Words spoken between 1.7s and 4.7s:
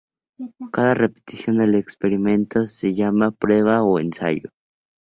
experimento se llama prueba o ensayo.